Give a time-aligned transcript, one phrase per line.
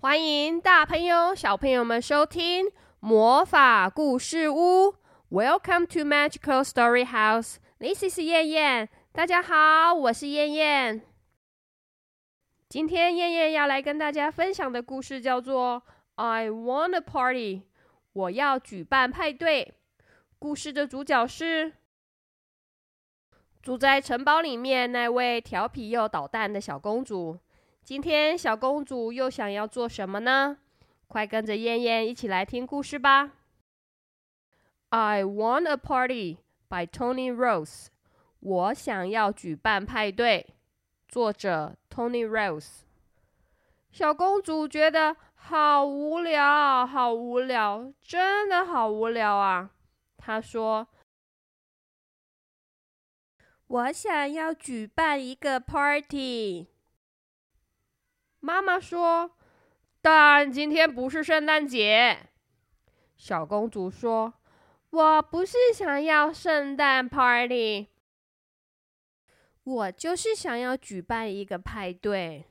[0.00, 4.94] 欢迎大朋友、小朋友们收听魔法故事屋。
[5.28, 7.56] Welcome to Magical Story House.
[7.80, 8.88] This is 燕燕。
[9.10, 11.02] 大家好，我是燕燕。
[12.68, 15.82] 今天燕燕要来跟大家分享的故事叫做
[16.14, 17.56] 《I Want a Party》。
[18.12, 19.74] 我要举办派对。
[20.38, 21.72] 故事的主角是
[23.60, 27.40] 住在城堡里面那位调皮又捣蛋的小公主。
[27.88, 30.58] 今天小公主又想要做什么呢？
[31.06, 33.32] 快跟着燕燕一起来听故事吧。
[34.90, 36.36] I want a party
[36.68, 37.86] by Tony Rose。
[38.40, 40.48] 我想要举办派对。
[41.08, 42.82] 作者 Tony Rose。
[43.90, 49.70] 小公主觉得好无聊，好无聊，真的好无聊啊！
[50.18, 50.86] 她说
[53.66, 56.66] ：“我想要举办一个 party。”
[58.40, 59.32] 妈妈说
[60.00, 62.28] ：“但今天不是圣诞节。”
[63.16, 64.34] 小公主说
[64.90, 67.88] ：“我不是想要圣诞 party，
[69.64, 72.46] 我就是想要举办一个派对。”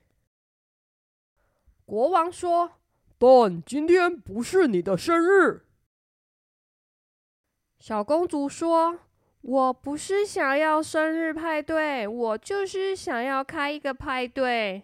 [1.86, 2.73] 国王说
[3.17, 5.66] ：“但今天不是你的生日。”
[7.80, 9.00] 小公主说
[9.39, 14.83] ：“我不是想要生日派对，我就是想要开一个派对。”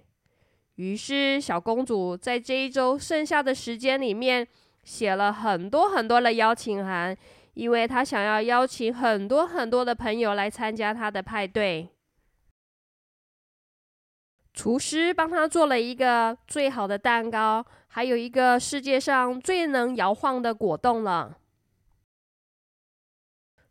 [0.75, 4.47] 于是，小公主在这一周剩下的时间里面
[4.83, 7.15] 写了很多很多的邀请函，
[7.53, 11.89] 因为她想要邀请很多很多的朋友来参加她的派对。
[14.51, 21.37] 厨师帮她做了一个最好的蛋糕，还有一个世界上最能摇晃的果冻了。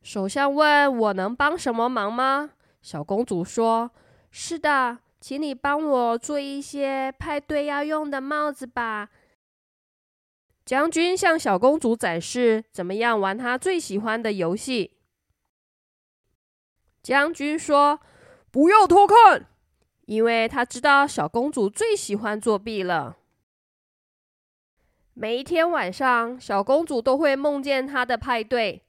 [0.02, 2.50] 首相问我能帮什么忙吗？
[2.80, 3.90] 小公主说
[4.30, 9.08] ：“是的。”请你帮我做一些派对要用的帽子吧。
[10.64, 14.96] 将军向小公主展示怎么样玩他最喜欢的游戏。
[17.04, 18.00] 将军说
[18.50, 19.46] ：“不要偷看，
[20.06, 23.16] 因为他知道小公主最喜欢作弊了。”
[25.14, 28.82] 每一天晚上，小公主都会梦见她的派对。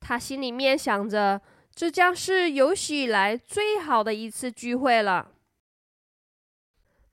[0.00, 1.40] 她心里面想着，
[1.74, 5.31] 这将是有史以来最好的一次聚会了。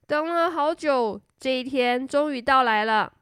[0.09, 3.13] 等了好久，这一天终于到来了。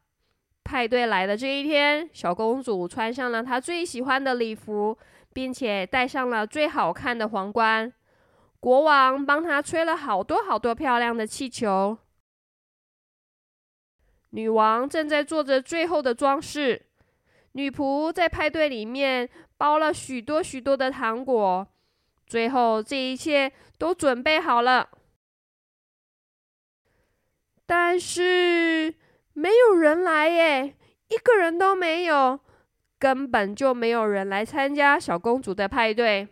[0.63, 4.97] 派对来的这一天，小公主穿上了她最喜欢的礼服，
[5.33, 7.91] 并且戴上了最好看的皇冠。
[8.61, 11.97] 国王帮她吹了好多好多漂亮的气球。
[14.29, 16.85] 女王正在做着最后的装饰。
[17.51, 19.27] 女仆在派对里面
[19.57, 21.67] 包了许多许多的糖果。
[22.25, 24.87] 最后，这一切都准备好了。
[27.67, 28.95] 但是
[29.33, 30.75] 没有人来耶，
[31.09, 32.39] 一个人都没有，
[32.97, 36.29] 根本就没有人来参加小公主的派对。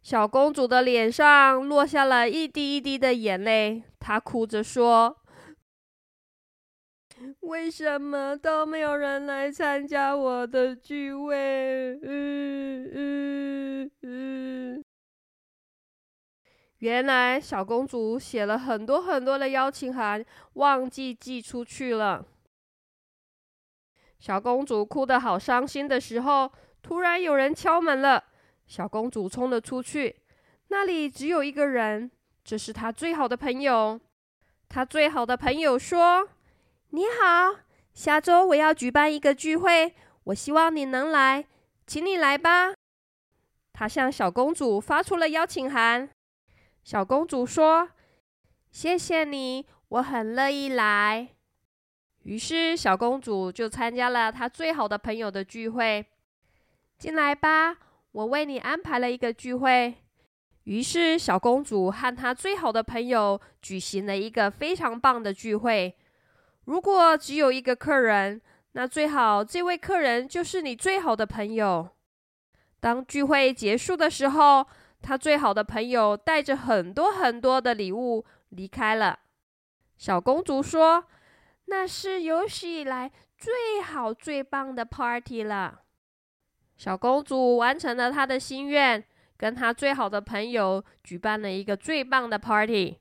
[0.00, 5.18] 小公主的脸上落下了一滴一滴的眼泪，她哭着说
[7.40, 11.36] ：“为什么都没有人来参加我的聚会？”
[12.02, 14.81] 嗯嗯嗯。
[16.82, 22.26] 原来小公主写了很多很多的邀请函，忘记寄出去了。
[24.18, 26.50] 小公主哭得好伤心的时候，
[26.82, 28.24] 突然有人敲门了。
[28.66, 30.16] 小公主冲了出去，
[30.68, 32.10] 那里只有一个人，
[32.42, 34.00] 这是她最好的朋友。
[34.68, 36.30] 她最好的朋友说
[36.90, 37.60] ：“你好，
[37.94, 39.94] 下周我要举办一个聚会，
[40.24, 41.46] 我希望你能来，
[41.86, 42.74] 请你来吧。”
[43.72, 46.10] 她向小公主发出了邀请函。
[46.82, 47.88] 小公主说
[48.70, 51.28] ：“谢谢你，我很乐意来。”
[52.24, 56.04] 于是，小公主就参加了她最好的朋友的聚会。
[56.98, 57.76] 进来吧，
[58.12, 59.94] 我为你安排了一个聚会。
[60.64, 65.96] 于是，小公主和她最好的朋友举行了一个非常棒的聚会。
[66.64, 68.40] 如果只有一个客人，
[68.72, 71.88] 那最好这位客人就是你最好的朋友。
[72.78, 74.66] 当聚会结束的时候，
[75.02, 79.18] 他最好的朋友带着很多很多的礼物离开了。
[79.96, 81.04] 小公主说
[81.66, 85.80] ：“那是有史以来最好最棒的 party 了。”
[86.76, 89.04] 小公主完成了她的心愿，
[89.36, 92.98] 跟她最好的朋友举办了一个最棒的 party。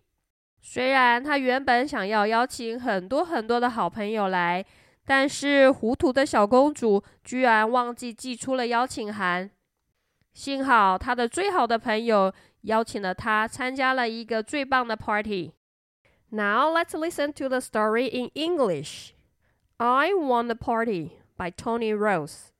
[0.60, 4.64] 虽然她原本想要邀请很多很多的好朋友来，
[5.06, 9.50] 但是糊涂的小公主居然忘记寄出了邀请函。
[10.33, 12.33] 幸好他的最好的朋友
[12.63, 15.53] 邀请了他参加了一个最棒的 party。
[16.31, 19.15] Now let's listen to the story in English.
[19.79, 22.53] I Won a Party by Tony Rose.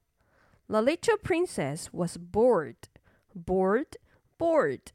[0.69, 2.89] The little princess was bored,
[3.35, 3.97] bored,
[4.39, 4.93] bored.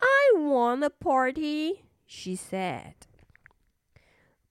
[0.00, 2.94] I won a party, she said.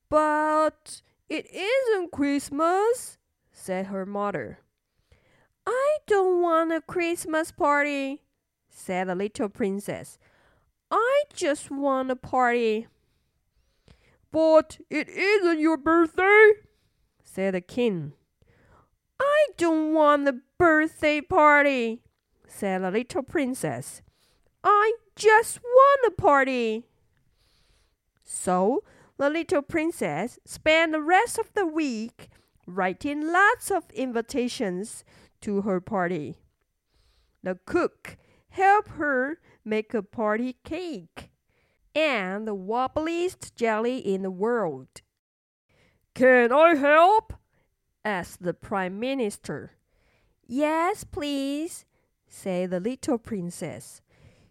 [0.10, 3.18] But it isn't Christmas,
[3.52, 4.60] said her mother.
[6.11, 8.23] I don't want a Christmas party,
[8.69, 10.19] said the little princess.
[10.91, 12.89] I just want a party.
[14.33, 16.51] But it isn't your birthday,
[17.23, 18.15] said the king.
[19.21, 22.03] I don't want a birthday party,
[22.45, 24.03] said the little princess.
[24.65, 26.87] I just want a party.
[28.25, 28.83] So
[29.17, 32.31] the little princess spent the rest of the week
[32.67, 35.05] writing lots of invitations
[35.43, 36.37] to her party.
[37.43, 38.17] The cook
[38.51, 41.31] helped her make a party cake
[41.95, 44.89] and the wobbliest jelly in the world.
[46.15, 47.35] Can I help?
[48.05, 49.73] asked the Prime Minister.
[50.47, 51.85] Yes, please,
[52.29, 54.03] said the little princess.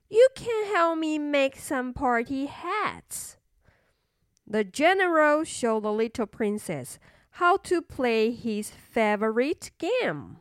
[0.09, 3.37] You can help me make some party hats.
[4.47, 6.97] The general showed the little princess
[7.31, 10.37] how to play his favorite game.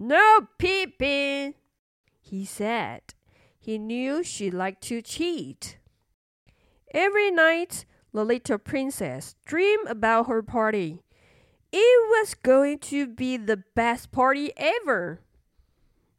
[0.00, 1.54] No peeping,
[2.20, 3.02] he said.
[3.58, 5.76] He knew she liked to cheat.
[6.94, 11.02] Every night, the little princess dreamed about her party.
[11.72, 15.20] It was going to be the best party ever.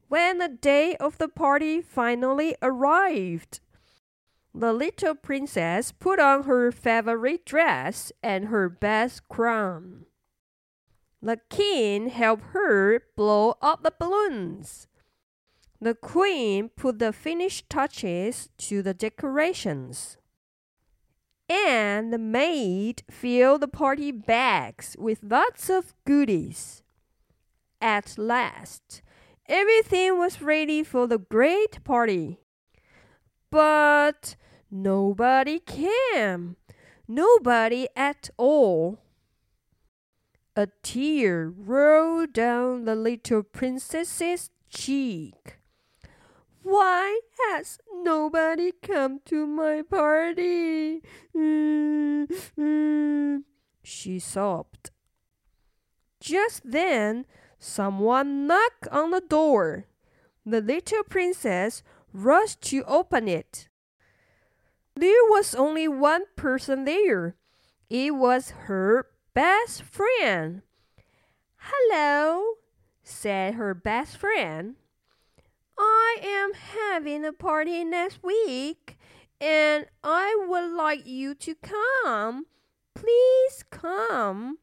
[0.10, 3.62] When the day of the party finally arrived,
[4.54, 10.06] the little princess put on her favorite dress and her best crown.
[11.21, 14.88] The king helped her blow up the balloons.
[15.81, 20.18] The queen put the finished touches to the decorations.
[21.50, 26.83] And the maid filled the party bags with lots of goodies.
[27.81, 29.01] At last,
[29.48, 32.39] everything was ready for the great party.
[33.50, 34.36] But
[34.69, 36.57] nobody came.
[37.07, 39.00] Nobody at all.
[40.60, 45.56] A tear rolled down the little princess's cheek.
[46.64, 51.02] Why has nobody come to my party?
[53.84, 54.92] She sobbed.
[56.20, 57.26] Just then,
[57.58, 59.86] someone knocked on the door.
[60.46, 63.70] The little princess rushed to open it.
[64.94, 67.38] There was only one person there.
[67.90, 69.08] It was her
[69.40, 70.64] best friend.
[71.56, 72.56] Hello,
[73.04, 74.76] said her best friend.
[75.78, 78.98] I am having a party next week
[79.40, 82.48] and I would like you to come.
[82.94, 84.58] Please come.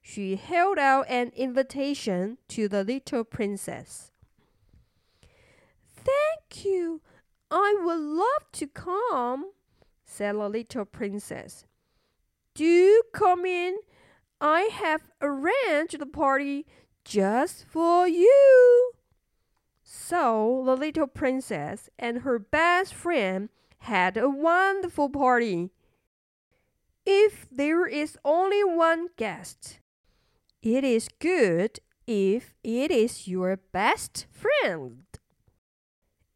[0.00, 4.12] She held out an invitation to the little princess.
[5.96, 7.00] Thank you.
[7.50, 9.50] I would love to come,
[10.04, 11.64] said the little princess.
[12.54, 13.78] Do come in.
[14.40, 16.66] I have arranged the party
[17.04, 18.92] just for you.
[19.82, 23.48] So the little princess and her best friend
[23.78, 25.70] had a wonderful party.
[27.06, 29.78] If there is only one guest,
[30.60, 35.04] it is good if it is your best friend.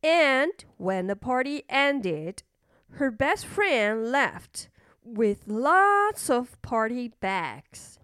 [0.03, 2.45] And when the party ended,
[2.93, 4.70] her best friend left
[5.04, 8.00] with lots of party bags.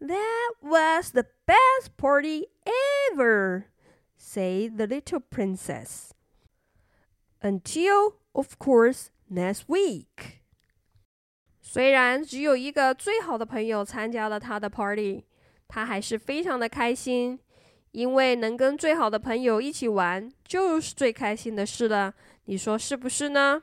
[0.00, 2.48] That was the best party
[3.12, 3.66] ever,
[4.16, 6.12] said the little princess.
[7.42, 10.40] Until, of course, next week.
[11.60, 15.24] 虽然只有一个最好的朋友参加了他的 party，
[15.68, 17.38] 他还是非常的开心，
[17.92, 22.14] 因为能跟最好的朋友一起玩就是最开心的事了。
[22.44, 23.62] 你说是不是呢